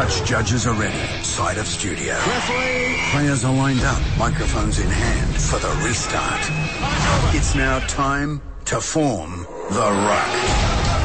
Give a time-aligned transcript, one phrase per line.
[0.00, 0.96] Touch judges are ready.
[1.22, 2.18] Side of studio.
[3.10, 6.40] Players are lined up, microphones in hand for the restart.
[7.36, 10.32] It's now time to form the Ruck.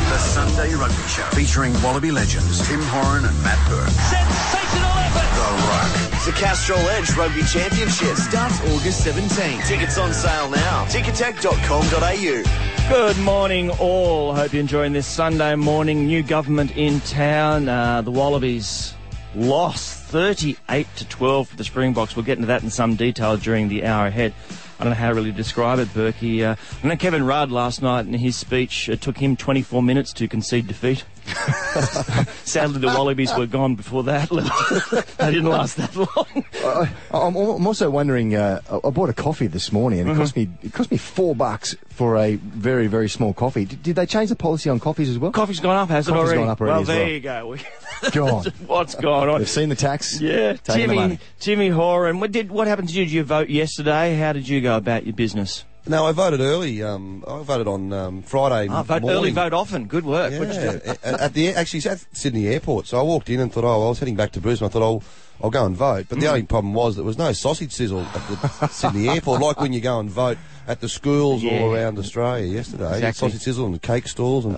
[0.08, 3.90] The Sunday Rugby Show featuring Wallaby legends Tim Horan and Matt Burke.
[3.90, 5.28] Sensational effort!
[5.36, 5.92] The Ruck.
[6.24, 9.60] The Castrol Edge Rugby Championship starts August 17.
[9.64, 10.86] Tickets on sale now.
[10.86, 12.75] Ticketek.com.au.
[12.88, 14.36] Good morning, all.
[14.36, 16.06] Hope you're enjoying this Sunday morning.
[16.06, 17.68] New government in town.
[17.68, 18.94] Uh, the Wallabies
[19.34, 22.16] lost 38 to 12 for the Springboks.
[22.16, 24.36] We'll get into that in some detail during the hour ahead.
[24.80, 26.44] I don't know how to really describe it, Berkey.
[26.44, 30.14] Uh, I know Kevin Rudd last night in his speech it took him 24 minutes
[30.14, 31.06] to concede defeat.
[32.46, 34.30] Sadly, the Wallabies were gone before that.
[35.18, 36.46] they didn't last that long.
[36.64, 38.36] I, I'm, I'm also wondering.
[38.36, 40.22] Uh, I bought a coffee this morning, and it Mm-hmm.
[40.22, 43.66] cost me it cost me four bucks for a very very small coffee.
[43.66, 45.32] Did, did they change the policy on coffees as well?
[45.32, 46.40] Coffee's gone up, has it Coffee's already?
[46.42, 47.10] gone up already well, there well.
[47.10, 47.58] you go.
[48.12, 49.40] God, What's going on?
[49.40, 50.22] they've seen the tax.
[50.22, 51.20] Yeah, taking Timmy.
[51.40, 52.20] Timmy Horan.
[52.20, 53.06] What did what happened to you?
[53.06, 54.16] Did you vote yesterday?
[54.18, 55.64] How did you go about your business?
[55.88, 56.82] No, I voted early.
[56.82, 59.18] Um, I voted on um, Friday Ah, vote morning.
[59.20, 59.86] early, vote often.
[59.86, 60.32] Good work.
[60.32, 60.90] Yeah, What'd you do?
[60.90, 62.88] at, at the actually it's at Sydney Airport.
[62.88, 64.68] So I walked in and thought, oh, I was heading back to Brisbane.
[64.68, 65.04] I thought, oh,
[65.44, 66.06] I'll go and vote.
[66.06, 66.10] Mm.
[66.10, 69.60] But the only problem was there was no sausage sizzle at the Sydney Airport, like
[69.60, 71.60] when you go and vote at the schools Yeah.
[71.62, 72.96] all around Australia yesterday.
[72.96, 73.30] Exactly.
[73.30, 74.58] Sausage sizzle and cake stalls and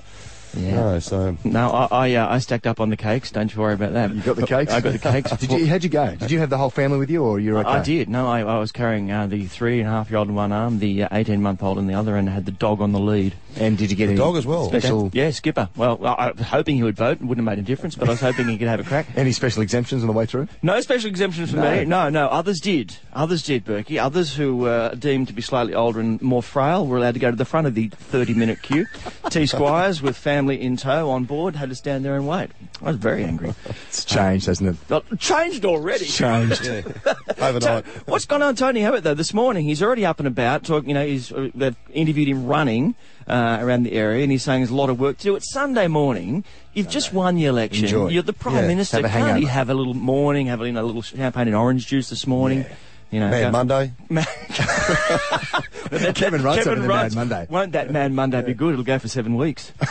[0.56, 0.76] Yeah.
[0.76, 1.00] no.
[1.00, 3.32] So No, I I, uh, I stacked up on the cakes.
[3.32, 4.14] Don't you worry about that.
[4.14, 4.72] You got the cakes.
[4.72, 5.32] I got the cakes.
[5.38, 5.68] Did you?
[5.68, 6.16] How'd you go?
[6.16, 7.70] Did you have the whole family with you, or you're okay?
[7.70, 8.10] I did.
[8.10, 10.52] No, I, I was carrying uh, the three and a half year old in one
[10.52, 13.00] arm, the uh, 18 month old in the other, and had the dog on the
[13.00, 13.34] lead.
[13.60, 14.68] And did you get any dog as well.
[14.70, 15.70] Special, Yeah, Skipper.
[15.76, 17.14] Well, I, I was hoping he would vote.
[17.14, 19.08] It wouldn't have made a difference, but I was hoping he could have a crack.
[19.16, 20.48] any special exemptions on the way through?
[20.62, 21.72] No special exemptions for No.
[21.78, 21.86] me.
[21.86, 22.28] No, no.
[22.28, 22.98] Others did.
[23.14, 24.00] Others did, Berkey.
[24.02, 27.32] Others who were deemed to be slightly older and more frail were allowed to go
[27.32, 28.86] to the front of the 30 minute queue.
[29.30, 32.50] T Squires with family in tow on board had to stand there and wait.
[32.82, 33.54] I was very angry.
[33.88, 35.20] It's changed, hasn't it?
[35.20, 36.06] Changed already.
[36.06, 36.64] Changed.
[36.66, 37.86] yeah, So, overnight.
[38.08, 39.14] what's gone on, Tony Abbott, though?
[39.16, 40.64] This morning, he's already up and about.
[40.64, 42.96] Talking, you know, he's uh, they've interviewed him running
[43.28, 45.36] uh, around the area, and he's saying there's a lot of work to do.
[45.36, 46.44] It's Sunday morning.
[46.74, 47.86] You've just won the election.
[47.86, 48.10] Enjoy.
[48.10, 49.02] You're the prime Yeah, minister.
[49.08, 50.48] have Can't he have a little morning?
[50.48, 52.66] Have a, you know, little champagne and orange juice this morning.
[53.12, 53.92] You know, Mad go- Monday.
[56.14, 57.48] Kevin Rudd's having a Mad Monday.
[57.50, 58.74] Won't that Mad Monday be good?
[58.74, 59.72] It'll go for seven weeks.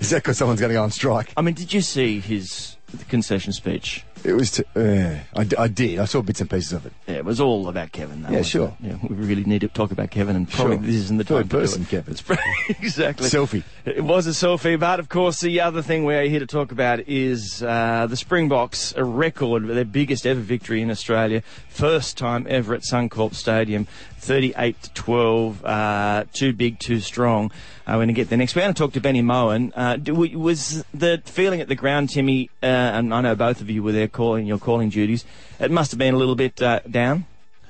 [0.00, 1.32] Is that because someone's going to go on strike?
[1.36, 2.76] I mean, did you see his
[3.08, 4.04] concession speech?
[4.24, 4.50] It was.
[4.52, 5.98] T- uh, I, d- I did.
[5.98, 6.92] I saw bits and pieces of it.
[7.06, 8.22] Yeah, it was all about Kevin.
[8.22, 8.74] Though, Yeah, sure.
[8.82, 8.86] it?
[8.86, 10.86] Yeah, we really need to talk about Kevin, and probably Sure.
[10.86, 12.04] this isn't the Third time person, to do it.
[12.04, 12.38] Kevin.
[12.68, 13.62] It's exactly Selfie.
[13.84, 17.00] It was a selfie, but of course, the other thing we're here to talk about
[17.06, 22.74] is uh, the Springboks, a record, their biggest ever victory in Australia, first time ever
[22.74, 23.86] at Suncorp Stadium,
[24.18, 27.50] 38 to 12, uh, too big, too strong.
[27.86, 28.56] Uh, we're going to get there next.
[28.56, 29.70] We're going to talk to Benny Mowen.
[29.76, 33.60] Uh, do we, was the feeling at the ground, Timmy, uh, and I know both
[33.60, 35.26] of you were there calling your calling duties,
[35.60, 37.26] it must have been a little bit uh, down?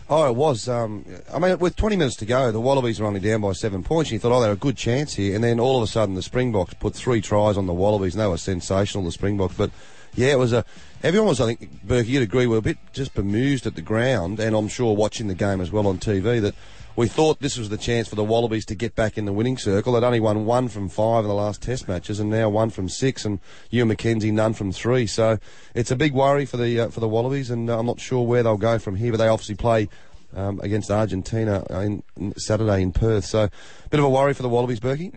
[0.09, 0.69] Oh, it was.
[0.69, 3.83] Um, I mean, with 20 minutes to go, the Wallabies were only down by seven
[3.83, 4.11] points.
[4.11, 5.35] And you thought, oh, they're a good chance here.
[5.35, 8.23] And then all of a sudden, the Springboks put three tries on the Wallabies, and
[8.23, 9.57] they were sensational, the Springboks.
[9.57, 9.71] But
[10.15, 10.65] yeah, it was a.
[11.03, 14.41] Everyone was, I think, Burke, you'd agree, were a bit just bemused at the ground,
[14.41, 16.55] and I'm sure watching the game as well on TV that.
[16.97, 19.59] We thought this was the chance for the Wallabies to get back in the winning
[19.59, 19.95] circle.
[19.95, 22.89] They'd only won one from five in the last Test matches, and now one from
[22.89, 23.41] six, and
[23.71, 25.09] Ewen McKenzie none from three.
[25.09, 25.41] So
[25.75, 28.25] it's a big worry for the uh, for the Wallabies, and uh, I'm not sure
[28.25, 29.11] where they'll go from here.
[29.11, 29.89] But they obviously play
[30.37, 33.25] um, against Argentina in, in Saturday in Perth.
[33.25, 35.15] So, a bit of a worry for the Wallabies, Berkey.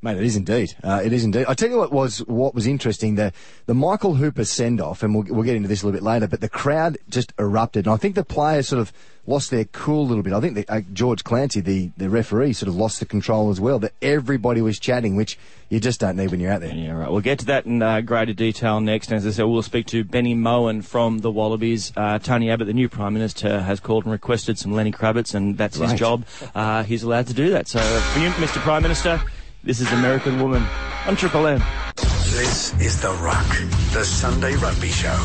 [0.00, 0.76] Mate, it is indeed.
[0.84, 1.46] Uh, it is indeed.
[1.48, 3.32] I tell you what was what was interesting the
[3.66, 6.28] the Michael Hooper send off, and we'll we'll get into this a little bit later.
[6.28, 8.92] But the crowd just erupted, and I think the players sort of
[9.26, 10.32] lost their cool a little bit.
[10.32, 13.60] I think the, uh, George Clancy, the the referee, sort of lost the control as
[13.60, 13.80] well.
[13.80, 15.36] That everybody was chatting, which
[15.68, 16.72] you just don't need when you're out there.
[16.72, 17.10] Yeah, right.
[17.10, 19.08] We'll get to that in uh, greater detail next.
[19.08, 21.92] And as I said, we'll speak to Benny Mowen from the Wallabies.
[21.96, 25.58] Uh, Tony Abbott, the new Prime Minister, has called and requested some Lenny Kravitz, and
[25.58, 26.24] that's his job.
[26.54, 27.66] Uh, he's allowed to do that.
[27.66, 28.60] So for you, Mr.
[28.60, 29.20] Prime Minister,
[29.64, 30.62] this is American Woman
[31.06, 31.62] on Triple M.
[31.96, 33.46] This is The Ruck,
[33.92, 35.16] the Sunday Rugby Show.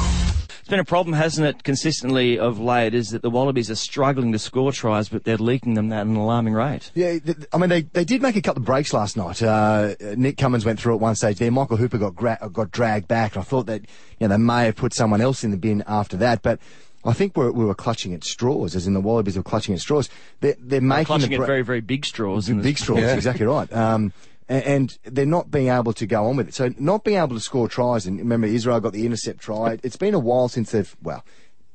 [0.59, 4.31] It's been a problem, hasn't it, consistently of late, is that the Wallabies are struggling
[4.31, 6.89] to score tries, but they're leaking them at an alarming rate.
[6.95, 9.43] Yeah, th- I mean, they, they did make a couple of breaks last night.
[9.43, 11.51] Uh, Nick Cummins went through at one stage there.
[11.51, 13.35] Michael Hooper got gra- got dragged back.
[13.35, 13.81] I thought that
[14.19, 16.59] you know they may have put someone else in the bin after that, but
[17.03, 19.81] I think we're, we were clutching at straws, as in the Wallabies were clutching at
[19.81, 20.09] straws.
[20.39, 22.47] They're, they're making Clutching the at very, very big straws.
[22.47, 23.71] in big this- straws, exactly right.
[23.73, 26.53] Um, a- and they're not being able to go on with it.
[26.53, 29.79] So not being able to score tries, and remember Israel got the intercept try.
[29.83, 31.23] It's been a while since they've well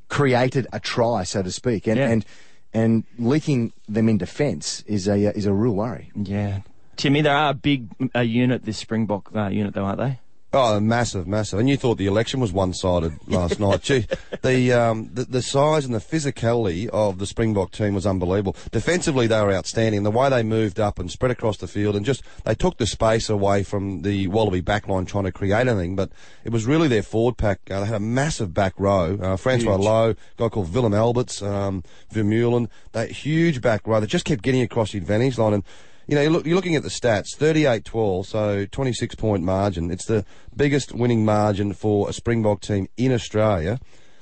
[0.08, 2.08] created a try, so to speak, and Yeah.
[2.08, 2.24] and
[2.74, 6.10] and leaking them in defence is a uh, is a real worry.
[6.14, 6.60] Yeah.
[6.96, 10.18] Timmy, they are a big uh, unit, this Springbok uh, unit, though, aren't they?
[10.50, 11.58] Oh, massive, massive.
[11.58, 13.82] And you thought the election was one-sided last night.
[13.82, 14.06] Gee,
[14.42, 18.56] the, um, the the size and the physicality of the Springbok team was unbelievable.
[18.70, 20.04] Defensively, they were outstanding.
[20.04, 22.86] The way they moved up and spread across the field, and just they took the
[22.86, 25.96] space away from the Wallaby backline trying to create anything.
[25.96, 26.10] But
[26.44, 27.60] it was really their forward pack.
[27.70, 29.18] Uh, they had a massive back row.
[29.20, 29.86] Uh, Francois Huge.
[29.86, 32.70] Louw, a guy called Willem Alberts, um, Vermeulen.
[32.92, 34.00] That huge back row.
[34.00, 35.64] They just kept getting across the advantage line and
[36.08, 39.90] you know, you look, you're looking at the stats 38 12, so 26 point margin.
[39.90, 40.24] It's the
[40.56, 43.78] biggest winning margin for a Springbok team in Australia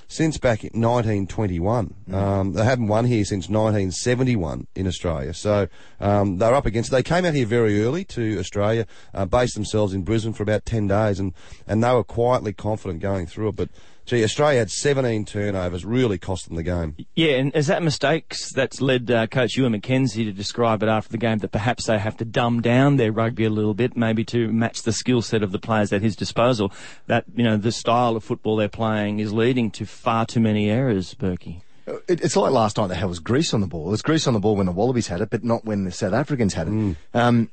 [0.08, 1.94] since back in 1921.
[2.12, 5.32] Um, they haven't won here since 1971 in Australia.
[5.34, 5.68] So
[6.00, 6.92] um, they're up against it.
[6.92, 10.64] They came out here very early to Australia, uh, based themselves in Brisbane for about
[10.64, 11.34] 10 days, and,
[11.66, 13.56] and they were quietly confident going through it.
[13.56, 13.70] But
[14.06, 16.96] gee, Australia had 17 turnovers, really cost them the game.
[17.14, 21.10] Yeah, and is that mistakes that's led uh, Coach Ewen McKenzie to describe it after
[21.10, 24.24] the game that perhaps they have to dumb down their rugby a little bit, maybe
[24.26, 26.72] to match the skill set of the players at his disposal.
[27.06, 30.70] That you know the style of football they're playing is leading to far too many
[30.70, 31.60] errors, Berkey.
[31.86, 32.88] It, it's like last night.
[32.88, 33.88] They had was grease on the ball.
[33.88, 35.92] It was grease on the ball when the Wallabies had it, but not when the
[35.92, 36.96] South Africans had it.
[37.14, 37.50] Um,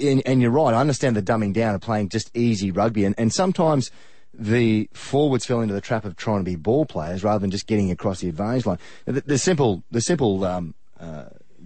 [0.00, 0.74] and, and you're right.
[0.74, 3.90] I understand the dumbing down of playing just easy rugby, and, and sometimes
[4.38, 7.66] the forwards fell into the trap of trying to be ball players rather than just
[7.66, 8.78] getting across the advantage line.
[9.04, 11.24] The, the simple, the simple um, uh,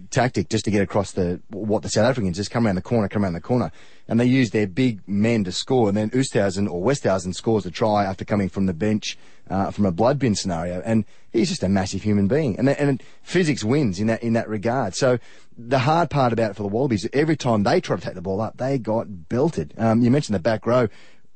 [0.09, 3.07] tactic just to get across the what the South Africans just come around the corner,
[3.07, 3.71] come around the corner,
[4.07, 7.71] and they use their big men to score, and then Oosthuizen or Westhausen scores a
[7.71, 9.17] try after coming from the bench
[9.49, 13.03] uh, from a blood bin scenario, and he's just a massive human being, and and
[13.21, 14.95] physics wins in that in that regard.
[14.95, 15.19] So
[15.57, 18.21] the hard part about it for the Wallabies, every time they try to take the
[18.21, 19.73] ball up, they got belted.
[19.77, 20.87] Um, you mentioned the back row.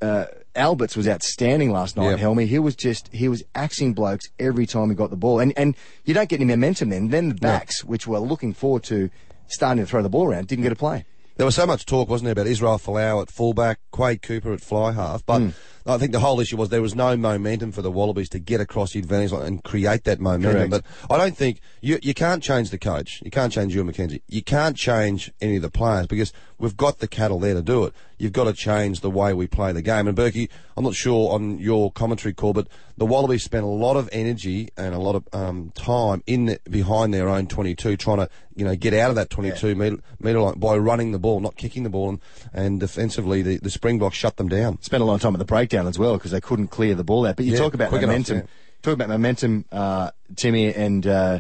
[0.01, 0.25] Uh,
[0.57, 2.19] Alberts was outstanding last night, Yep.
[2.19, 2.45] Helmy.
[2.48, 5.75] He was just he was axing blokes every time he got the ball, and and
[6.06, 7.09] you don't get any momentum then.
[7.09, 9.09] Then the backs, which were looking forward to
[9.48, 11.06] starting to throw the ball around, didn't get a play.
[11.38, 14.62] There was so much talk, wasn't there, about Israel Folau at fullback, Quade Cooper at
[14.62, 15.50] fly half, but Hmm.
[15.88, 18.60] I think the whole issue was there was no momentum for the Wallabies to get
[18.60, 20.69] across the advantage line and create that momentum.
[20.69, 20.86] Correct.
[21.07, 24.22] But I don't think you you can't change the coach, you can't change Ewen McKenzie,
[24.28, 27.86] you can't change any of the players because we've got the cattle there to do
[27.86, 27.94] it.
[28.18, 30.07] You've got to change the way we play the game.
[30.07, 32.68] And Berkey, I'm not sure on your commentary call, but
[32.98, 36.60] the Wallabies spent a lot of energy and a lot of um, time in the,
[36.69, 40.39] behind their own 22, trying to you know get out of that 22 metre, metre
[40.39, 42.19] line by running the ball, not kicking the ball, and,
[42.54, 44.81] and defensively the, the Springboks shut them down.
[44.81, 47.03] Spent a lot of time at the breakdown as well because they couldn't clear the
[47.03, 47.35] ball out.
[47.35, 48.38] But you Yeah, talk about quick enough, momentum.
[48.38, 48.44] yeah.
[48.81, 51.39] Talk about momentum, uh, Timmy, and uh,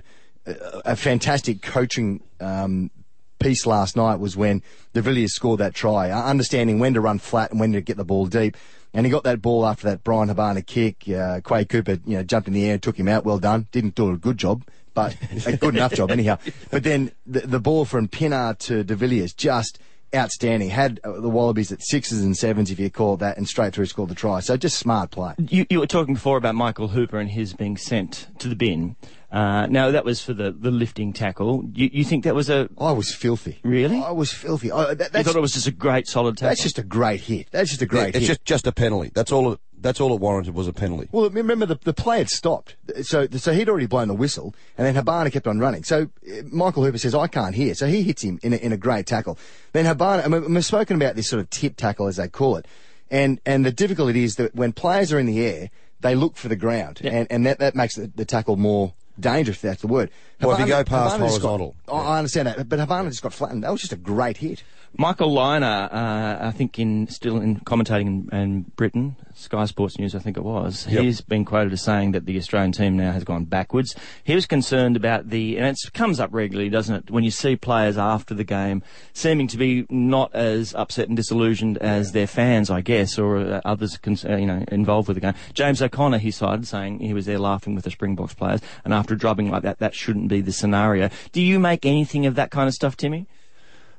[0.85, 2.91] a fantastic coaching um,
[3.39, 4.61] piece last night was when
[4.93, 7.95] De Villiers scored that try, uh, understanding when to run flat and when to get
[7.97, 8.57] the ball deep.
[8.93, 11.07] And he got that ball after that Bryan Habana kick.
[11.07, 13.25] Uh, Quade Cooper, you know, jumped in the air and took him out.
[13.25, 13.67] Well done.
[13.71, 14.63] Didn't do a good job,
[14.95, 16.37] but a good enough job anyhow.
[16.71, 19.77] But then the, the ball from Pienaar to De Villiers just
[20.15, 20.69] outstanding.
[20.69, 23.73] Had uh, the Wallabies at sixes and sevens, if you call it that, and straight
[23.73, 24.39] through scored the try.
[24.39, 25.33] So just smart play.
[25.37, 28.95] You, you were talking before about Michael Hooper and his being sent to the bin.
[29.29, 31.69] Uh, now that was for the, the lifting tackle.
[31.73, 33.59] You, you think that was a I was filthy.
[33.63, 34.01] Really?
[34.01, 34.71] I was filthy.
[34.71, 36.49] I, that, you thought it was just a great solid tackle?
[36.49, 37.47] that's just a great hit.
[37.51, 38.27] That's just a great it's hit.
[38.27, 39.11] just just a penalty.
[39.13, 39.53] That's all.
[39.53, 41.07] It, that's all it warranted was a penalty.
[41.11, 44.87] Well, remember the, the play had stopped, so so he'd already blown the whistle, and
[44.87, 45.83] then Habana kept on running.
[45.83, 48.71] So uh, Michael Hooper says, "I can't hear," so he hits him in a, in
[48.71, 49.37] a great tackle.
[49.73, 52.55] Then Habana, I mean, we've spoken about this sort of tip tackle as they call
[52.55, 52.65] it,
[53.11, 55.69] and and the difficulty is that when players are in the air,
[55.99, 59.57] they look for the ground, and and that that makes the, the tackle more dangerous.
[59.57, 60.09] If that's the word.
[60.41, 61.75] Well, if you go past Habana just got- horizontal.
[61.87, 63.63] I I understand that, but Habana just got flattened.
[63.63, 64.63] That was just a great hit.
[64.97, 70.15] Michael Lynagh, uh, I think in still in commentating in, in Britain, Sky Sports News,
[70.15, 70.87] I think it was.
[70.87, 71.03] Yep.
[71.03, 73.95] He's been quoted as saying that the Australian team now has gone backwards.
[74.23, 77.11] He was concerned about the, and it comes up regularly, doesn't it?
[77.11, 78.81] When you see players after the game
[79.13, 83.61] seeming to be not as upset and disillusioned as their fans, I guess, or uh,
[83.63, 85.35] others, con- uh, you know, involved with the game.
[85.53, 89.15] James O'Connor, he cited, saying he was there laughing with the Springboks players, and after
[89.15, 91.11] drubbing like that, that shouldn't be the scenario.
[91.31, 93.27] Do you make anything of that kind of stuff, Timmy?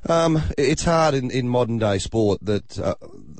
[0.08, 2.94] Um, it's hard in, in modern day sport that uh,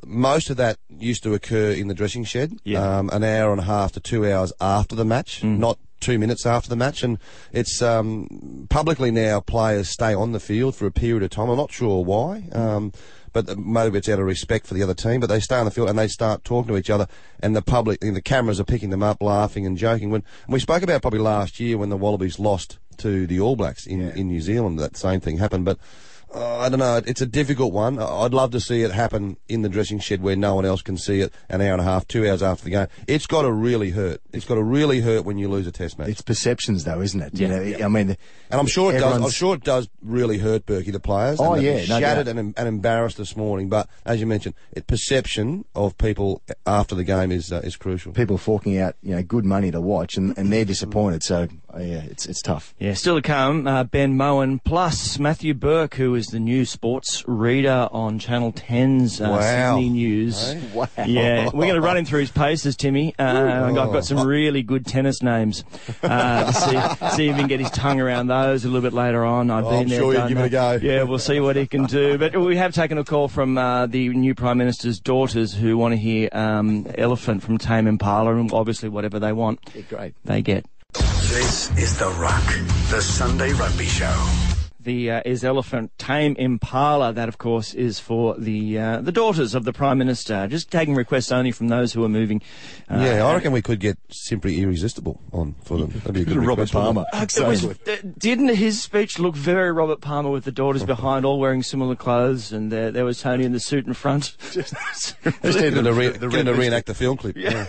[0.05, 2.99] most of that used to occur in the dressing shed, Yeah.
[2.99, 6.45] um, an hour and a half to two hours after the match, not two minutes
[6.45, 7.03] after the match.
[7.03, 7.17] And
[7.51, 11.49] it's um, publicly now players stay on the field for a period of time.
[11.49, 12.43] I'm not sure why.
[12.51, 12.91] Um,
[13.31, 15.19] but maybe it's out of respect for the other team.
[15.19, 17.07] But they stay on the field and they start talking to each other,
[17.39, 20.09] and the public, and the cameras are picking them up, laughing and joking.
[20.09, 23.55] When and we spoke about probably last year when the Wallabies lost to the All
[23.55, 25.63] Blacks in, in New Zealand, that same thing happened.
[25.63, 25.77] But
[26.33, 27.01] Uh, I don't know.
[27.07, 27.97] It's a difficult one.
[27.97, 30.81] I- I'd love to see it happen in the dressing shed where no one else
[30.83, 32.87] can see it an hour and a half, two hours after the game.
[33.07, 34.21] It's got to really hurt.
[34.31, 36.09] It's got to really hurt when you lose a test match.
[36.09, 37.33] It's perceptions, though, isn't it?
[37.33, 37.61] Yeah.
[37.61, 38.09] You know, I mean,
[38.51, 39.21] and I'm sure it does.
[39.23, 41.39] I'm sure it does really hurt Berkey, the players.
[41.39, 42.37] Oh, and they're yeah, no shattered doubt.
[42.37, 43.67] and, and embarrassed this morning.
[43.67, 48.11] But as you mentioned, it, perception of people after the game is uh, is crucial.
[48.11, 51.23] people forking out, you know, good money to watch, and, and they're disappointed.
[51.23, 51.47] So,
[51.77, 52.73] yeah, it's it's tough.
[52.79, 57.23] Yeah, still to come, uh, Ben Mowen plus Matthew Burke, who is the new sports
[57.27, 59.75] reader on Channel 10's uh, Wow.
[59.75, 60.51] Sydney News.
[60.53, 60.61] Hey?
[60.73, 60.87] Wow.
[61.05, 63.13] Yeah, we're going to run him through his paces, Timmy.
[63.19, 65.63] Uh, I've got some really good tennis names.
[66.01, 66.53] Uh, to
[67.09, 69.51] see, see if he can get his tongue around those a little bit later on.
[69.51, 70.79] I've Oh, been I'm there, sure you'll give it a go.
[70.81, 72.17] Yeah, we'll see what he can do.
[72.17, 75.91] But we have taken a call from uh, the new Prime Minister's daughters who want
[75.93, 80.13] to hear um, Elephant from Tame Impala, and obviously whatever they want, Yeah, great.
[80.25, 80.65] they get.
[81.29, 82.43] This is The Ruck,
[82.89, 84.11] the Sunday Rugby Show.
[84.79, 87.13] The uh, is elephant tame impala.
[87.13, 90.47] That, of course, is for the uh, the daughters of the prime minister.
[90.47, 92.41] Just taking requests only from those who are moving.
[92.89, 95.89] Uh, yeah, I reckon we could get simply irresistible on for them.
[95.91, 97.05] That'd be a good Robert request, Palmer.
[97.13, 97.39] it?
[97.39, 97.75] Uh, was- uh,
[98.17, 102.51] didn't his speech look very Robert Palmer with the daughters behind, all wearing similar clothes,
[102.51, 104.35] and uh, there was Tony in the suit in front.
[104.51, 104.73] Just
[105.23, 107.37] need them to, re- get them to reenact the film clip.
[107.37, 107.67] Yeah.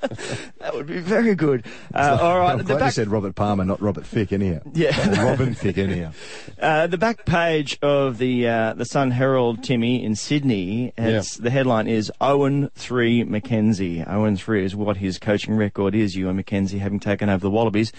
[0.58, 1.64] that would be very good.
[1.94, 4.60] Uh, all right, I'm the glad you said Robert Palmer, not Robert Thicke, anyhow.
[4.72, 5.22] Yeah.
[5.22, 6.12] Robin Thicke, anyhow.
[6.60, 10.92] uh, the back page of the uh, the Sun Herald, Timmy in Sydney.
[10.96, 14.08] It's, The headline is Owen three McKenzie.
[14.10, 16.16] Owen three is what his coaching record is.
[16.16, 17.92] Ewen McKenzie having taken over the Wallabies.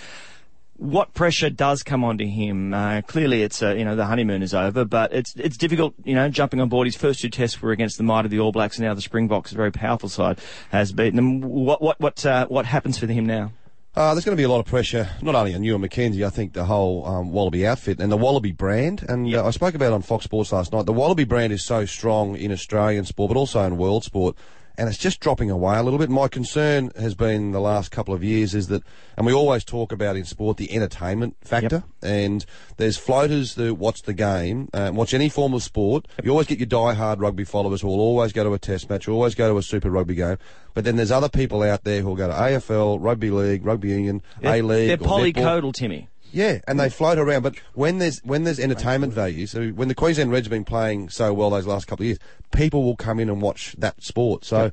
[0.82, 2.74] What pressure does come onto him?
[2.74, 5.94] Uh, clearly, it's uh, you know the honeymoon is over, but it's it's difficult.
[6.04, 6.88] You know, jumping on board.
[6.88, 9.02] His first two tests were against the might of the All Blacks, and now the
[9.02, 10.40] Springboks, a very powerful side,
[10.72, 11.42] has beaten them.
[11.42, 13.52] What what what uh, what happens for him now?
[13.96, 16.32] Uh, there's going to be a lot of pressure, not only on Ewen McKenzie, I
[16.32, 19.06] think the whole um, Wallaby outfit and the Wallaby brand.
[19.08, 20.88] And uh, I spoke about it on Fox Sports last night.
[20.88, 24.36] The Wallaby brand is so strong in Australian sport, but also in world sport.
[24.82, 26.10] And it's just dropping away a little bit.
[26.10, 28.82] My concern has been the last couple of years is that,
[29.16, 31.84] and we always talk about in sport the entertainment factor.
[32.02, 32.44] And
[32.78, 36.08] there's floaters that watch the game, uh, watch any form of sport.
[36.24, 39.06] You always get your die-hard rugby followers who will always go to a test match,
[39.06, 40.38] who always go to a super rugby game.
[40.74, 43.90] But then there's other people out there who will go to AFL, rugby league, rugby
[43.90, 44.88] union, A league.
[44.88, 46.10] They're polycodal, Timmy.
[46.32, 47.44] Yeah, and they float around.
[47.44, 51.10] But when there's when there's entertainment value, so when the Queensland Reds have been playing
[51.10, 52.20] so well those last couple of years,
[52.52, 54.46] people will come in and watch that sport.
[54.46, 54.72] So.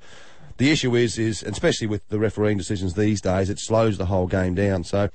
[0.58, 4.26] The issue is, is especially with the refereeing decisions these days, it slows the whole
[4.26, 4.82] game down.
[4.82, 5.08] So,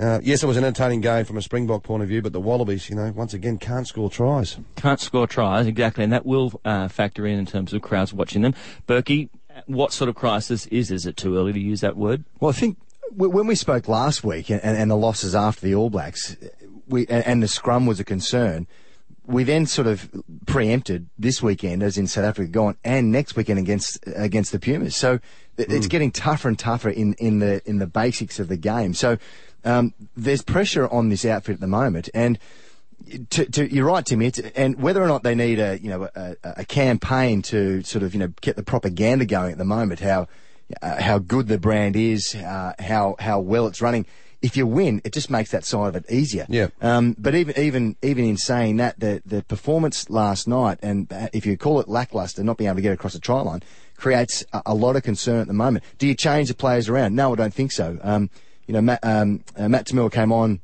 [0.00, 2.40] uh, yes, it was an entertaining game from a Springbok point of view, but the
[2.40, 4.56] Wallabies, you know, once again can't score tries.
[4.74, 8.40] Can't score tries, exactly, and that will uh, factor in in terms of crowds watching
[8.40, 8.54] them.
[8.88, 9.28] Berkey,
[9.66, 10.90] what sort of crisis is?
[10.90, 12.24] Is it too early to use that word?
[12.40, 15.74] Well, I think w- when we spoke last week and, and the losses after the
[15.74, 16.36] All Blacks,
[16.88, 18.66] we and, the scrum was a concern.
[19.26, 20.08] We then sort of
[20.46, 24.94] preempted this weekend, as in South Africa, going and next weekend against against the Pumas.
[24.94, 25.14] So
[25.56, 28.94] it- it's getting tougher and tougher in, in the in the basics of the game.
[28.94, 29.18] So
[29.64, 32.38] um, there's pressure on this outfit at the moment, and
[33.30, 34.26] to, to, you're right, Timmy.
[34.26, 38.04] It's, and whether or not they need a you know a, a campaign to sort
[38.04, 40.28] of you know get the propaganda going at the moment, how
[40.82, 44.06] uh, how good the brand is, uh, how how well it's running.
[44.42, 46.46] If you win, it just makes that side of it easier.
[46.48, 46.68] Yeah.
[46.82, 51.28] Um, but even even even in saying that, the the performance last night, and uh,
[51.32, 53.62] if you call it lackluster, not being able to get across the try line,
[53.96, 55.84] creates a, a lot of concern at the moment.
[55.98, 57.14] Do you change the players around?
[57.14, 57.98] No, I don't think so.
[58.02, 58.30] Um,
[58.66, 60.60] you know, Matt, um, uh, Matt Toomua came on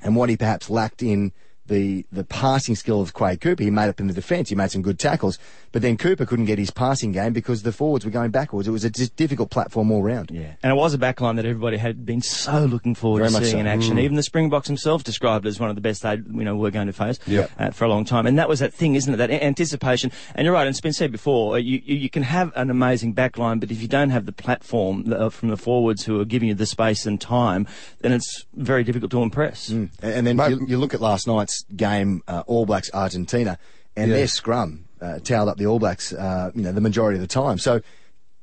[0.00, 1.32] and what he perhaps lacked in
[1.70, 4.50] the the passing skill of Quade Cooper, he made up in the defence.
[4.50, 5.38] He made some good tackles,
[5.72, 8.68] but then Cooper couldn't get his passing game because the forwards were going backwards.
[8.68, 10.30] It was a difficult platform all round.
[10.30, 13.36] Yeah, and it was a backline that everybody had been so looking forward Very to
[13.38, 13.58] seeing so.
[13.60, 13.98] in action.
[13.98, 16.70] Even the Springboks themselves described it as one of the best they you know were
[16.72, 17.46] going to face Yeah.
[17.58, 18.26] uh, for a long time.
[18.26, 19.16] And that was that thing, isn't it?
[19.16, 20.10] That a- anticipation.
[20.34, 20.66] And you're right.
[20.66, 21.54] And it's been said before.
[21.54, 24.32] uh, You you, you can have an amazing backline, but if you don't have the
[24.32, 27.66] platform uh, from the forwards who are giving you the space and time,
[28.00, 29.68] then it's very difficult to impress.
[29.68, 33.58] And, and then Mate- you, you look at last night's game, uh, All Blacks Argentina,
[33.96, 34.18] and Yeah.
[34.18, 37.26] their scrum uh, towed up the All Blacks, uh, you know, the majority of the
[37.26, 37.58] time.
[37.58, 37.80] So,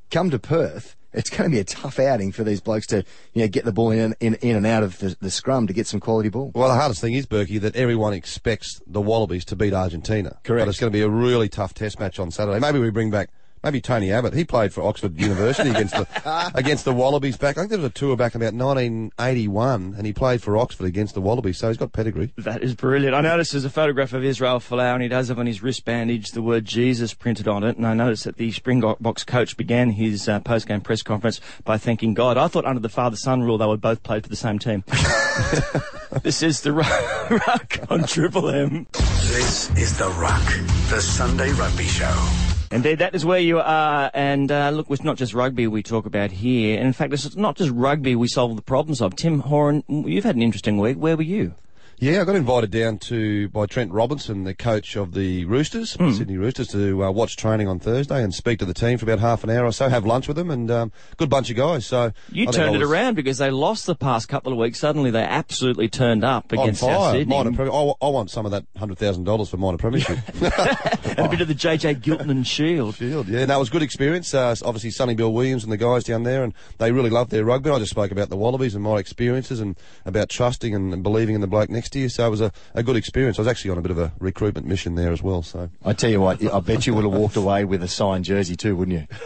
[0.09, 3.41] come to Perth, it's going to be a tough outing for these blokes to, you
[3.43, 5.87] know, get the ball in in, in and out of the, the scrum to get
[5.87, 6.51] some quality ball.
[6.55, 10.37] Well, the hardest thing is, Berkey, that everyone expects the Wallabies to beat Argentina.
[10.43, 10.65] Correct.
[10.65, 12.59] But it's going to be a really tough test match on Saturday.
[12.59, 13.29] Maybe we bring back,
[13.67, 14.33] maybe Tony Abbott.
[14.33, 17.57] He played for Oxford University against the against the Wallabies back.
[17.57, 20.85] I think there was a tour back in about 1981, and he played for Oxford
[20.85, 21.57] against the Wallabies.
[21.57, 22.31] So he's got pedigree.
[22.37, 23.13] That is brilliant.
[23.13, 25.83] I noticed there's a photograph of Israel Folau, and he does have on his wrist
[25.83, 27.75] bandage the word Jesus printed on it.
[27.75, 32.13] And I noticed that the Springboks coach began his uh, post-game press conference by thanking
[32.13, 32.37] God.
[32.37, 34.85] I thought under the father-son rule they would both play for the same team.
[36.23, 38.87] this is the Ruck on Triple M.
[38.93, 40.45] This is The Ruck,
[40.89, 42.56] the Sunday Rugby Show.
[42.71, 44.11] Indeed, that is where you are.
[44.13, 46.77] And uh, look, it's not just rugby we talk about here.
[46.77, 49.15] And in fact, it's not just rugby we solve the problems of.
[49.15, 50.97] Tim Horan, you've had an interesting week.
[50.97, 51.55] Where were you?
[51.99, 56.11] Yeah, I got invited down to by Trent Robinson, the coach of the Roosters, Hmm.
[56.11, 59.17] Sydney Roosters, to uh, watch training on Thursday and speak to the team for about
[59.17, 59.89] half an hour or so.
[59.89, 61.87] Have lunch with them, and um, good bunch of guys.
[61.87, 64.77] So You I turned I it around because they lost the past couple of weeks.
[64.79, 67.35] Suddenly they absolutely turned up On against South fire, Sydney.
[67.35, 70.19] minor I, I want some of that hundred thousand dollars for minor premiership.
[70.39, 72.93] and a bit of the JJ Giltinan Shield.
[72.93, 74.35] Shield, yeah, no, was a good experience.
[74.35, 77.43] Uh, obviously, Sonny Bill Williams and the guys down there, and they really loved their
[77.43, 77.71] rugby.
[77.71, 79.75] I just spoke about the Wallabies and my experiences and
[80.05, 82.09] about trusting and, and believing in the bloke next to you.
[82.09, 83.37] So it was a, a good experience.
[83.39, 85.43] I was actually on a bit of a recruitment mission there as well.
[85.43, 88.25] So I tell you what, I bet you would have walked away with a signed
[88.25, 89.17] jersey too, wouldn't you?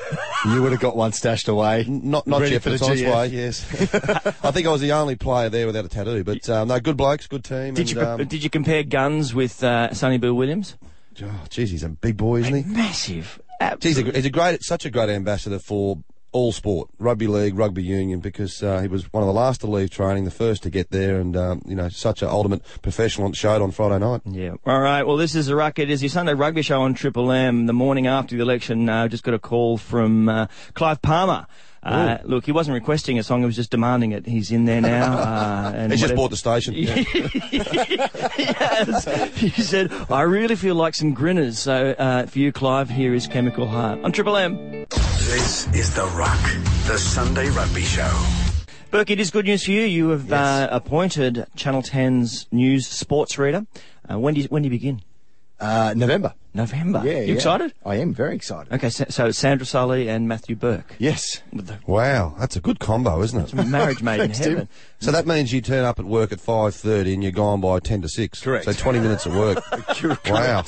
[0.51, 1.85] You would have got one stashed away.
[1.87, 3.15] not not ready yet, for the GF.
[3.15, 3.27] way.
[3.27, 3.65] Yes,
[4.43, 6.23] I think I was the only player there without a tattoo.
[6.23, 7.73] But um, no, good blokes, good team.
[7.73, 10.77] Did and, you um, did you compare guns with uh, Sonny Bill Williams?
[11.23, 12.63] oh, geez, he's a big boy, isn't he?
[12.63, 13.41] Massive.
[13.79, 15.99] He's a, he's a great, such a great ambassador for
[16.31, 19.67] all sport, rugby league, rugby union, because uh, he was one of the last to
[19.67, 23.25] leave training, the first to get there, and um, you know, such an ultimate professional
[23.27, 24.21] and showed on Friday night.
[24.25, 24.55] Yeah.
[24.65, 25.03] All right.
[25.03, 25.79] Well, this is a ruck.
[25.79, 27.65] It is your Sunday rugby show on Triple M.
[27.65, 31.47] The morning after the election, uh, just got a call from uh, Clive Palmer.
[31.83, 34.27] Uh, look, he wasn't requesting a song; he was just demanding it.
[34.27, 35.17] He's in there now.
[35.17, 36.75] Uh, and He's just bought the station.
[36.77, 36.99] yes.
[39.35, 43.25] He said, "I really feel like some grinners." So uh, for you, Clive, here is
[43.25, 44.85] Chemical Heart on Triple M.
[45.31, 46.39] This is The Ruck,
[46.87, 48.11] the Sunday Rugby Show.
[48.89, 49.83] Burke, it is good news for you.
[49.83, 53.65] You have uh, appointed Channel 10's news sports reader.
[54.11, 55.01] Uh, when do you, when do you begin?
[55.57, 56.33] Uh, November.
[56.53, 57.01] November.
[57.05, 57.33] Yeah, You yeah.
[57.35, 57.73] excited?
[57.85, 58.73] I am very excited.
[58.73, 60.95] Okay, so, so Sandra Sully and Matthew Burke.
[60.99, 61.41] Yes.
[61.53, 63.67] The Wow, that's a good combo, isn't it?
[63.67, 64.49] marriage made in Thanks, Tim.
[64.51, 64.69] heaven.
[64.99, 67.79] So that means you turn up at work at five thirty and you're gone by
[67.79, 68.41] ten to six.
[68.41, 68.65] Correct.
[68.65, 69.63] So twenty minutes of work.
[70.25, 70.65] wow.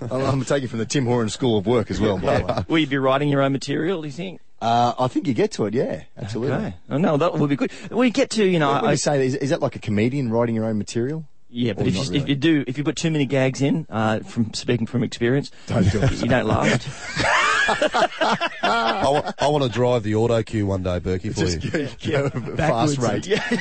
[0.00, 2.18] I'm, I'm going to take you from the Tim Horan School of Work as well,
[2.18, 2.64] by the way.
[2.68, 4.40] Will you be writing your own material, do you think?
[4.60, 6.56] Uh, I think you get to it, yeah, absolutely.
[6.56, 6.74] Okay.
[6.90, 7.72] Oh, no, that would be good.
[7.90, 9.26] We get to, you know, What I, you say?
[9.26, 11.24] Is, is that like a comedian writing your own material?
[11.52, 13.86] yeah, but if you, not if you do, if you put too many gags in,
[13.90, 16.12] uh, from speaking from experience, Don't do it.
[16.22, 16.86] you don't laugh.
[18.62, 21.64] I, want to drive the autocue one day, Berkey, for Just
[22.04, 22.12] you.
[22.12, 23.26] go, go fast rate.
[23.26, 23.46] Yeah,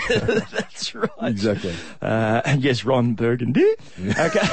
[0.52, 1.10] that's right.
[1.21, 1.73] Exactly.
[2.02, 3.75] Uh, and yes, Ron Burgundy.
[3.99, 4.47] Okay.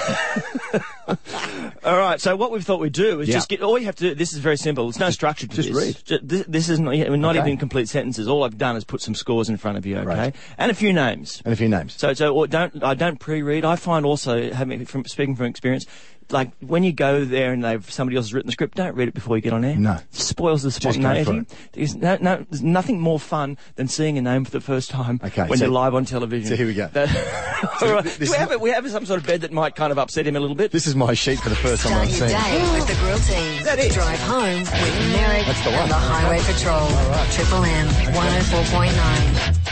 [1.85, 2.21] all right.
[2.21, 3.35] So what we thought we'd do is Yeah.
[3.35, 3.63] just get.
[3.63, 4.15] All you have to do.
[4.15, 4.89] This is very simple.
[4.89, 5.77] It's no structure to just this.
[5.77, 6.05] read.
[6.05, 7.47] Ju- this, this is not, not Okay.
[7.47, 8.27] even complete sentences.
[8.29, 9.97] All I've done is put some scores in front of you.
[9.99, 10.37] Okay, Right.
[10.59, 11.43] and a few names.
[11.45, 11.95] And a few names.
[11.97, 13.65] So, so or don't I don't pre-read.
[13.65, 15.87] I find also having from speaking from experience,
[16.31, 19.09] like when you go there and they've somebody else has written the script, don't read
[19.09, 19.77] it before you get on air.
[19.77, 19.95] No.
[19.95, 21.39] it spoils the go for spontaneity.
[21.39, 21.55] it.
[21.73, 25.21] There's no, no, there's nothing more fun than seeing a name for the first time
[25.23, 26.49] Okay, when so- you're live on television.
[26.49, 26.89] so here we go.
[26.89, 28.05] That- All right.
[28.05, 29.99] this Do we have my- We have some sort of bed that might kind of
[29.99, 30.71] upset him a little bit.
[30.73, 32.29] This is my sheet for the first time I've your seen.
[32.29, 33.63] day with the grill team.
[33.65, 33.93] that it?
[33.93, 35.81] Drive home with Merrick That's the one.
[35.83, 36.87] and the Highway Patrol.
[37.33, 39.66] Triple M 104.9.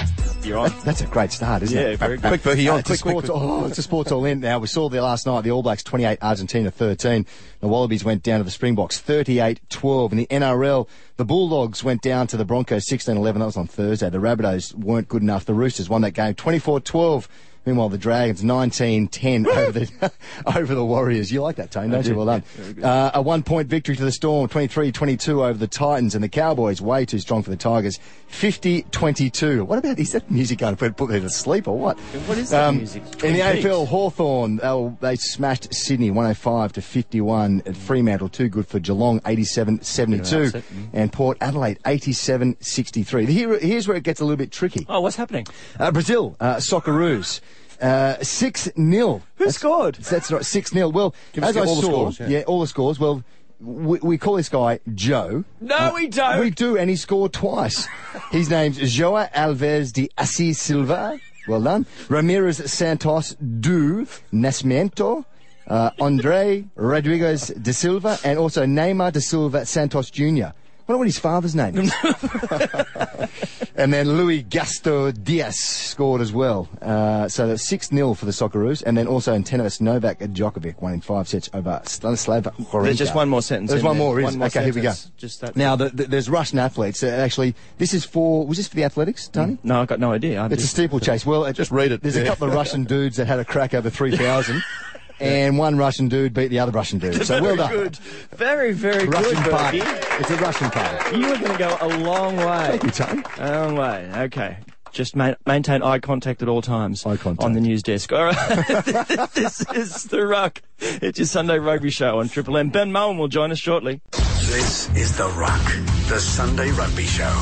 [0.44, 0.72] You're on.
[0.84, 1.98] That's a great start, isn't Yeah, it?
[1.98, 2.42] very good.
[2.42, 2.82] Quick, Uh, on.
[2.82, 3.40] Quick, quick, sports, quick.
[3.42, 4.58] oh, it's a sports all in now.
[4.58, 5.40] We saw there last night.
[5.42, 7.24] The All Blacks 28, Argentina 13.
[7.60, 10.12] The Wallabies went down to the Springboks 38-12.
[10.12, 13.38] In the NRL, the Bulldogs went down to the Broncos 16-11.
[13.40, 14.10] That was on Thursday.
[14.10, 15.46] The Rabbitohs weren't good enough.
[15.46, 17.26] The Roosters won that game 24-12.
[17.66, 20.12] Meanwhile, the Dragons 19-10 over the
[20.56, 21.32] over the Warriors.
[21.32, 22.14] You like that, Tone, don't you?
[22.14, 22.44] Well done.
[22.82, 27.04] Uh, a one-point victory to the Storm, 23-22 over the Titans, and the Cowboys way
[27.06, 27.98] too strong for the Tigers,
[28.30, 29.62] 50-22.
[29.66, 31.98] What about is that music going to put me to sleep or what?
[31.98, 33.02] What is that Um, music?
[33.24, 37.62] In the AFL, Hawthorn they, they smashed Sydney 105 to 51.
[37.66, 40.24] At Fremantle, too good for Geelong 87 72.
[40.36, 40.62] mm.
[40.92, 43.26] And Port Adelaide 87 63.
[43.26, 44.86] Here, here's where it gets a little bit tricky.
[44.88, 45.46] Oh, what's happening?
[45.78, 47.40] Uh, Brazil, uh, Socceroos.
[47.80, 49.22] Uh, 6 0.
[49.36, 49.96] Who scored?
[49.96, 50.88] That's right, 6 0.
[50.88, 52.42] Well, Give us as I all the saw, scores, yeah.
[52.46, 52.98] all the scores.
[52.98, 53.24] Well,
[53.60, 55.44] we, we call this guy Joe.
[55.60, 56.40] No, we don't.
[56.40, 57.86] We do, and he scored twice.
[58.30, 61.18] His name's Joa Alves de Assis Silva.
[61.46, 61.86] Well done.
[62.08, 65.24] Ramires Santos do Nascimento.
[65.66, 70.48] Uh, Andre Rodriguez de Silva and also Neymar de Silva Santos Jr.
[70.86, 71.94] wonder what his father's name is.
[73.76, 76.68] and then Louis Gasto Diaz scored as well.
[76.82, 78.82] Uh, so that's 6 0 for the Socceroos.
[78.84, 82.84] And then also in tennis, Novak Djokovic won in five sets over Stanislav Wawrinka.
[82.84, 83.70] There's just one more sentence.
[83.70, 84.06] There's one there.
[84.06, 84.92] more, is One more Okay, here we go.
[85.16, 85.56] Just that.
[85.56, 87.02] Now, the, the, there's Russian athletes.
[87.02, 89.58] Uh, actually, this is for, was this for the athletics, Tony?
[89.62, 90.40] No, I've got no idea.
[90.40, 91.24] I It's a just- steeplechase.
[91.24, 92.02] Well, Just read it.
[92.02, 94.62] There's a couple of Russian dudes that had a crack over 3,000.
[95.24, 97.14] And one Russian dude beat the other Russian dude.
[97.26, 97.70] So well done.
[97.72, 97.96] good.
[98.32, 99.80] Very, very Russian good, party.
[99.80, 100.20] Berkey.
[100.20, 101.16] It's a Russian party.
[101.18, 102.78] You are going to go a long way.
[102.78, 103.22] Thank you, Tony.
[103.38, 104.10] A long way.
[104.24, 104.58] Okay.
[104.92, 107.04] Just ma- maintain eye contact at all times.
[107.06, 107.44] Eye contact.
[107.44, 108.12] On the news desk.
[108.12, 108.36] All right.
[109.34, 110.60] this is The Ruck.
[110.78, 112.68] It's your Sunday rugby show on Triple M.
[112.70, 114.00] Ben Mowen will join us shortly.
[114.12, 115.62] This is The Ruck,
[116.08, 117.32] the Sunday Rugby Show.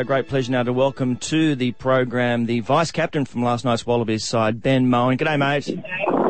[0.00, 3.84] A great pleasure now to welcome to the program the vice captain from last night's
[3.86, 5.18] Wallabies side, Ben Mowen.
[5.18, 5.64] G'day, mate.
[5.64, 6.23] G'day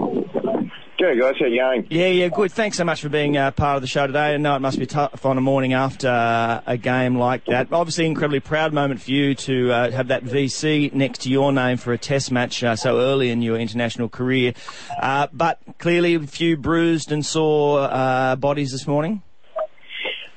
[1.12, 1.86] guys, how you going?
[1.90, 2.52] Yeah, yeah, good.
[2.52, 4.34] Thanks so much for being uh, part of the show today.
[4.34, 7.72] I know it must be tough on a morning after uh, a game like that.
[7.72, 11.76] Obviously, incredibly proud moment for you to uh, have that VC next to your name
[11.76, 14.54] for a Test match uh, so early in your international career.
[15.00, 19.22] Uh, but clearly, a few bruised and sore uh, bodies this morning.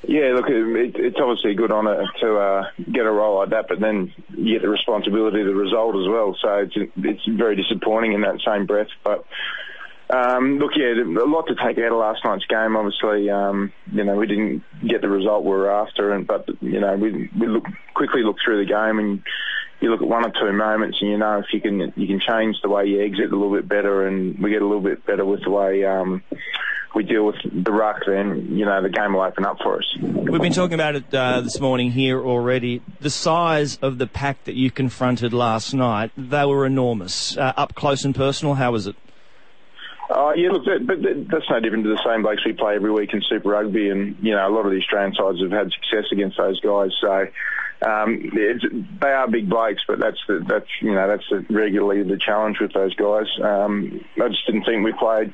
[0.08, 3.66] Yeah, look, it, it's obviously a good honour to uh, get a role like that,
[3.68, 6.36] but then you get the responsibility of the result as well.
[6.42, 8.88] So it's it's very disappointing in that same breath.
[9.04, 9.26] But
[10.10, 12.76] um, look, yeah, a lot to take out of last night's game.
[12.76, 16.80] Obviously, um, you know, we didn't get the result we were after, and but you
[16.80, 19.24] know, we we look quickly look through the game and.
[19.80, 22.20] You look at one or two moments, and you know if you can you can
[22.20, 25.06] change the way you exit a little bit better, and we get a little bit
[25.06, 26.24] better with the way um,
[26.96, 28.02] we deal with the ruck.
[28.08, 29.86] Then you know the game will open up for us.
[30.02, 32.82] We've been talking about it uh, this morning here already.
[33.02, 37.38] The size of the pack that you confronted last night, they were enormous.
[37.38, 38.96] Uh, up close and personal, how was it?
[40.10, 42.76] Uh, yeah, look, that, but that, that's no different to the same blokes we play
[42.76, 45.52] every week in Super Rugby, and you know a lot of the Australian sides have
[45.52, 46.92] had success against those guys.
[47.02, 47.28] So
[47.86, 48.32] um,
[49.02, 52.58] they are big blokes, but that's the, that's you know that's the, regularly the challenge
[52.62, 53.28] with those guys.
[53.44, 55.34] Um, I just didn't think we played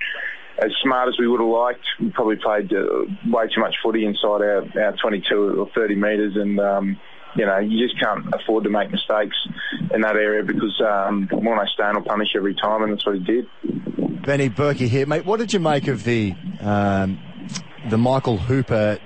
[0.58, 1.86] as smart as we would have liked.
[2.00, 6.36] We probably played uh, way too much footy inside our, our 22 or 30 metres,
[6.36, 7.00] and um,
[7.36, 9.36] you know you just can't afford to make mistakes
[9.94, 13.24] in that area because um, Morné Steyn will punish every time, and that's what he
[13.24, 13.48] did.
[14.24, 15.26] Benny Berkey here, mate.
[15.26, 17.20] What did you make of the um,
[17.90, 19.00] the Michael Hooper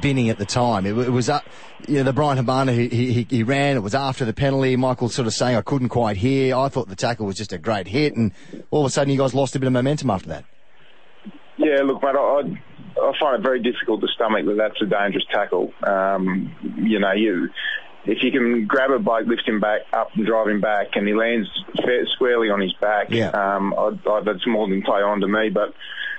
[0.00, 0.86] binning at the time?
[0.86, 1.44] It, it was up,
[1.88, 3.76] you know, the Bryan Habana he, he he ran.
[3.76, 4.76] It was after the penalty.
[4.76, 6.56] Michael sort of saying I couldn't quite hear.
[6.56, 8.32] I thought the tackle was just a great hit, and
[8.70, 10.44] all of a sudden you guys lost a bit of momentum after that.
[11.58, 12.62] Yeah, look, mate, I,
[13.00, 15.72] I find it very difficult to stomach that that's a dangerous tackle.
[15.82, 17.48] Um, you know, you
[18.04, 21.06] if you can grab a bloke, lift him back up and drive him back, and
[21.06, 21.48] he lands
[21.84, 23.28] fair, squarely on his back, Yeah.
[23.28, 25.50] um, I, I, that's more than play on to me.
[25.50, 25.74] But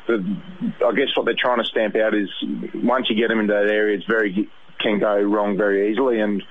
[0.07, 0.23] the,
[0.85, 2.29] I guess what they're trying to stamp out is
[2.75, 6.41] once you get him into that area, it's very can go wrong very easily, and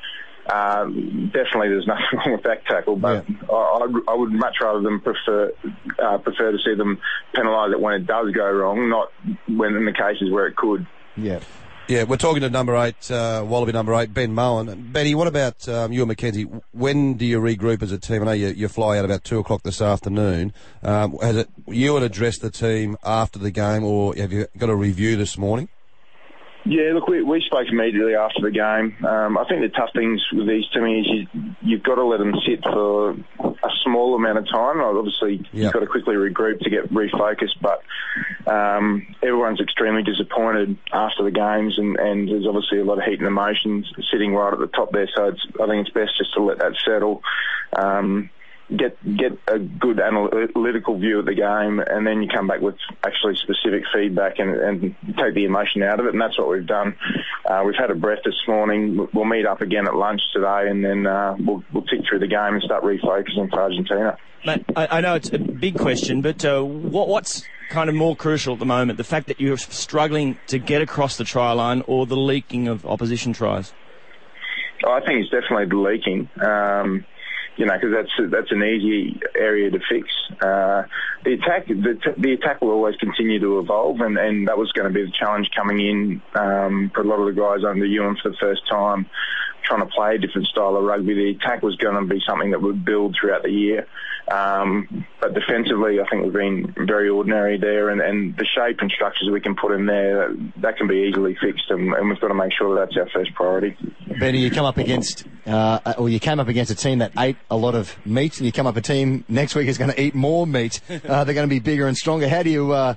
[0.47, 2.97] uh, definitely there's nothing wrong with that tackle.
[2.97, 5.53] But I, I, I would much rather them prefer
[5.99, 7.01] uh, prefer to see them
[7.35, 9.13] penalise it when it does go wrong, not
[9.49, 10.87] when in the cases where it could.
[11.17, 11.41] Yeah.
[11.89, 14.93] Yeah, we're talking to number eight, uh, Wallaby number eight, Ben Mowen.
[14.93, 16.63] Benny, what about um, Ewen McKenzie?
[16.71, 18.23] When do you regroup as a team?
[18.23, 20.53] I know you, you fly out about two o'clock this afternoon.
[20.85, 24.71] Um, has it you and addressed the team after the game, or have you got
[24.71, 25.69] a review this morning?
[26.65, 28.97] Yeah, look, we, we spoke immediately after the game.
[29.05, 32.19] Um, I think the tough things with these me is you, you've got to let
[32.19, 34.81] them sit for a small amount of time.
[34.81, 35.65] Obviously, Yeah.
[35.65, 37.83] you've got to quickly regroup to get refocused, but
[38.47, 43.19] um, everyone's extremely disappointed after the games, and, and there's obviously a lot of heat
[43.19, 45.09] and emotions sitting right at the top there.
[45.17, 47.23] So it's, I think it's best just to let that settle.
[47.77, 48.31] Um,
[48.77, 52.77] get get a good analytical view of the game, and then you come back with
[53.05, 56.13] actually specific feedback and, and take the emotion out of it.
[56.13, 56.97] And that's what we've done.
[57.45, 59.09] Uh, we've had a breath this morning.
[59.13, 62.27] We'll meet up again at lunch today, and then uh, we'll, we'll tick through the
[62.27, 64.17] game and start refocusing for Argentina.
[64.45, 68.17] Mate, I, I know it's a big question, but uh, what, what's kind of more
[68.17, 68.97] crucial at the moment?
[68.97, 72.85] The fact that you're struggling to get across the try line or the leaking of
[72.85, 73.73] opposition tries?
[74.85, 76.29] I think it's definitely the leaking.
[76.45, 77.05] Um,
[77.57, 80.09] you know, because that's that's an easy area to fix.
[80.41, 80.85] Uh,
[81.25, 84.89] the attack, the, the attack will always continue to evolve, and, and that was going
[84.89, 88.17] to be the challenge coming in um, for a lot of the guys under Ewen
[88.23, 89.07] for the first time,
[89.65, 91.15] trying to play a different style of rugby.
[91.15, 93.87] The attack was going to be something that would build throughout the year.
[94.31, 98.91] Um, but defensively, I think we've been very ordinary there, and, and the shape and
[98.91, 102.29] structures we can put in there, that can be easily fixed, and, and we've got
[102.29, 103.77] to make sure that that's our first priority.
[104.21, 107.37] Benny, you come up against, uh, or you came up against a team that ate
[107.51, 110.01] a lot of meat, and you come up a team next week is going to
[110.01, 110.81] eat more meat.
[111.03, 112.29] Uh, they're going to be bigger and stronger.
[112.29, 112.95] How do you, uh,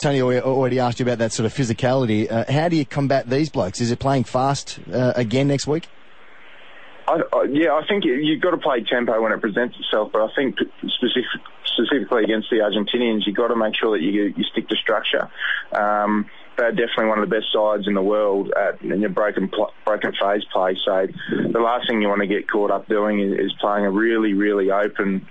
[0.00, 2.30] Tony already- already asked you about that sort of physicality.
[2.30, 3.80] Uh, how do you combat these blokes?
[3.80, 5.86] Is it playing fast uh, again next week?
[7.08, 10.10] I, I, yeah, I think you- you've got to play tempo when it presents itself,
[10.12, 10.56] but I think
[10.88, 11.24] specific,
[11.64, 15.28] specifically against the Argentinians, you've got to make sure that you, you stick to structure.
[15.72, 19.48] Um, they're definitely one of the best sides in the world at in your broken
[19.48, 20.76] pl- broken phase play.
[20.84, 23.90] So the last thing you want to get caught up doing is, is playing a
[23.90, 25.26] really really open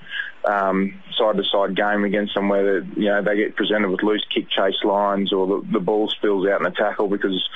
[0.45, 4.83] um, side-to-side game against them where you know they get presented with loose kick chase
[4.83, 7.49] lines or the, the ball spills out in the tackle because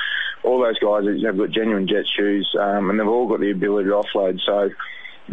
[0.43, 3.89] all those guys have got genuine jet shoes um, and they've all got the ability
[3.89, 4.39] to offload.
[4.45, 4.69] So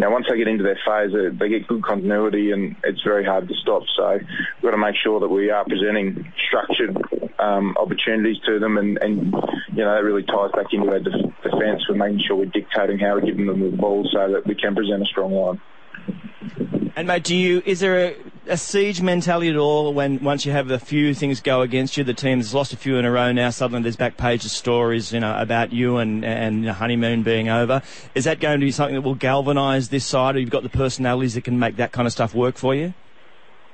[0.00, 3.24] know, once they get into their phase, they, they get good continuity and it's very
[3.24, 3.82] hard to stop.
[3.96, 6.96] So we've got to make sure that we are presenting structured
[7.38, 9.16] um, opportunities to them and, and,
[9.72, 11.82] you know, that really ties back into our def- defence.
[11.88, 14.74] We're making sure we're dictating how we're giving them the ball so that we can
[14.74, 15.60] present a strong line.
[16.96, 20.52] And mate, do you is there a, a siege mentality at all when once you
[20.52, 22.04] have a few things go against you?
[22.04, 23.50] The team's lost a few in a row now.
[23.50, 27.82] Suddenly there's back pages stories, you know, about you and and know, honeymoon being over.
[28.14, 30.70] Is that going to be something that will galvanise this side, or you've got the
[30.70, 32.94] personalities that can make that kind of stuff work for you?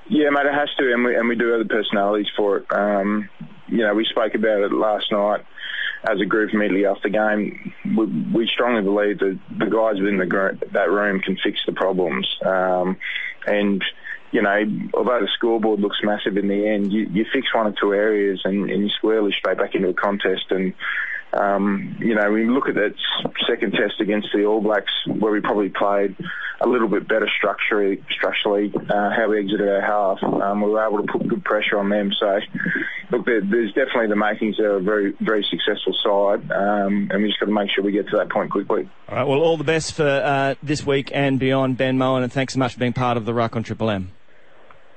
[0.09, 2.67] Yeah, mate, it has to, and we, and we do have the personalities for it.
[2.73, 3.31] Um,
[3.73, 5.45] you know, we spoke about it last night
[6.05, 7.73] as a group immediately after the game.
[7.97, 12.27] We, we strongly believe that the guys within the that room can fix the problems.
[12.45, 12.97] Um,
[13.47, 13.83] and
[14.31, 17.75] you know, although the scoreboard looks massive in the end, you, you fix one or
[17.79, 20.47] two areas and, and you squarely straight back into a contest.
[20.51, 20.75] And
[21.33, 22.95] um, you know, we look at that
[23.49, 26.17] second test against the All Blacks, where we probably played
[26.61, 30.23] a little bit better structurally, structurally uh, how we exited our half.
[30.23, 32.13] Um, we were able to put good pressure on them.
[32.19, 32.39] So,
[33.11, 37.29] look, there, there's definitely the makings of a very, very successful side, um, and we
[37.29, 38.89] just got to make sure we get to that point quickly.
[39.09, 39.27] All right.
[39.27, 42.59] Well, all the best for uh, this week and beyond, Ben Mowen, and thanks so
[42.59, 44.13] much for being part of the Ruck on Triple M.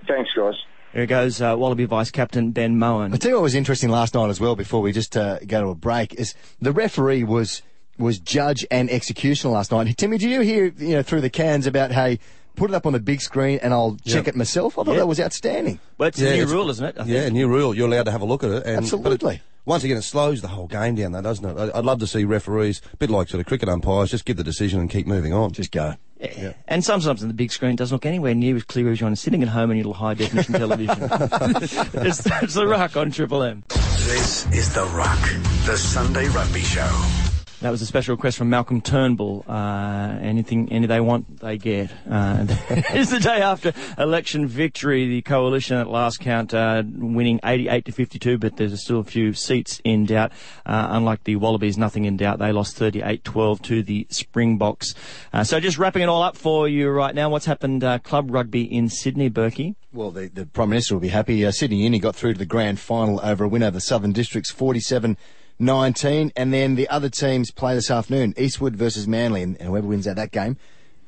[0.07, 0.55] Thanks, guys.
[0.95, 3.13] Here goes uh, Wallaby Vice Captain Ben Mowen.
[3.13, 4.55] I tell you what was interesting last night as well.
[4.55, 7.61] Before we just uh, go to a break, is the referee was
[7.97, 9.93] was judge and executioner last night.
[9.97, 12.17] Timmy, did you hear you know through the cans about hey,
[12.55, 14.79] put it up on the big screen and I'll check it myself?
[14.79, 14.99] I thought Yeah.
[14.99, 15.79] that was outstanding.
[15.97, 16.95] Well, it's Yeah, a new it's- rule, isn't it?
[16.97, 17.33] I Yeah, think?
[17.33, 17.75] new rule.
[17.75, 18.65] You're allowed to have a look at it.
[18.65, 19.35] And, Absolutely.
[19.35, 21.57] it- once again, it slows the whole game down, though, doesn't it?
[21.73, 24.37] I- I'd love to see referees, a bit like sort of cricket umpires, just give
[24.37, 25.51] the decision and keep moving on.
[25.51, 25.95] Just go.
[26.19, 26.53] Yeah.
[26.67, 29.15] And sometimes on the big screen doesn't look anywhere near as clear as you're on
[29.15, 30.97] sitting at home on your little high definition television.
[31.01, 33.63] it's, it's the Ruck on Triple M.
[33.69, 35.19] This is The Ruck,
[35.65, 37.24] the Sunday Rugby Show.
[37.61, 39.45] That was a special request from Malcolm Turnbull.
[39.47, 41.89] Uh, anything, any they want, they get.
[42.09, 45.07] Uh, it's the day after election victory.
[45.07, 49.33] The coalition at last count uh, winning 88 to 52, but there's still a few
[49.33, 50.33] seats in doubt.
[50.65, 52.39] Uh, unlike the Wallabies, nothing in doubt.
[52.39, 54.93] They lost 38-12 to the Springboks.
[55.31, 57.29] Uh, so just wrapping it all up for you right now.
[57.29, 59.75] What's happened uh, club rugby in Sydney, Berkey?
[59.93, 61.49] Well, the, the Prime Minister will be happy.
[61.51, 64.51] Sydney Uni got through to the grand final over a win over the Southern Districts
[64.51, 65.17] 47
[65.59, 66.31] 19.
[66.35, 69.41] And then the other teams play this afternoon Eastwood versus Manly.
[69.43, 70.57] And, and whoever wins out that game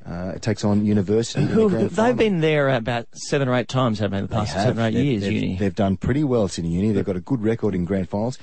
[0.06, 1.44] uh, it takes on University.
[1.46, 4.64] the they've been there about seven or eight times, haven't they, the They past have.
[4.64, 5.56] seven or eight They've- years, they've, Uni?
[5.58, 6.92] They've done pretty well, Sydney Uni.
[6.94, 8.38] They've got a good record in grand finals.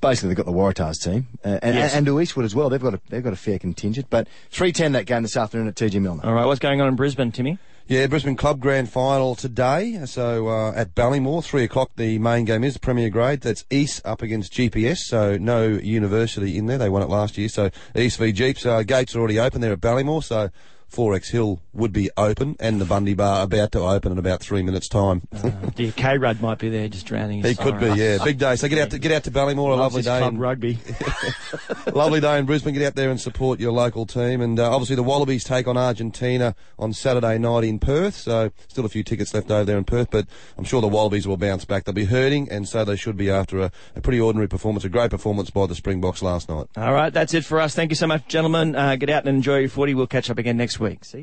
[0.00, 1.92] Basically, they've got the Waratahs team, uh, and, Yes.
[1.92, 2.68] and, and to Eastwood as well.
[2.70, 4.08] They've got a they've got a fair contingent.
[4.10, 6.24] But three ten that game this afternoon at TG Milner.
[6.24, 7.58] All right, what's going on in Brisbane, Timmy?
[7.86, 10.00] Yeah, Brisbane Club Grand Final today.
[10.06, 11.90] So uh, at Ballymore, three o'clock.
[11.96, 13.42] The main game is Premier Grade.
[13.42, 15.00] That's East up against GPS.
[15.00, 16.78] So no University in there.
[16.78, 17.50] They won it last year.
[17.50, 18.64] So East v Jeeps.
[18.64, 20.24] Uh, gates are already open there at Ballymore.
[20.24, 20.48] So
[20.94, 24.62] 4X Hill would be open, and the Bundy Bar about to open in about three
[24.62, 25.22] minutes' time.
[25.76, 28.22] The K Rudd might be there just drowning his he could be, yeah.
[28.22, 28.56] Big day.
[28.56, 29.72] So get out to get out to Ballymore.
[29.72, 30.18] A lovely day.
[30.18, 30.78] club in- rugby.
[31.94, 32.74] Lovely day in Brisbane.
[32.74, 34.40] Get out there and support your local team.
[34.40, 38.16] And uh, obviously the Wallabies take on Argentina on Saturday night in Perth.
[38.16, 40.26] So still a few tickets left over there in Perth, but
[40.58, 41.84] I'm sure the Wallabies will bounce back.
[41.84, 44.88] They'll be hurting, and so they should be after a, a pretty ordinary performance, a
[44.88, 46.66] great performance by the Springboks last night.
[46.76, 47.74] All right, that's it for us.
[47.74, 48.74] Thank you so much, gentlemen.
[48.74, 49.94] Uh, get out and enjoy your footy.
[49.94, 51.04] We'll catch up again next week.
[51.04, 51.22] See you.